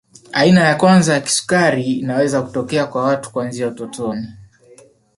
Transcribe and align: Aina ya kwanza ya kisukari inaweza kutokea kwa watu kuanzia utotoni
Aina 0.33 0.61
ya 0.63 0.75
kwanza 0.75 1.13
ya 1.13 1.21
kisukari 1.21 1.83
inaweza 1.93 2.41
kutokea 2.41 2.85
kwa 2.87 3.03
watu 3.03 3.31
kuanzia 3.31 3.67
utotoni 3.67 4.27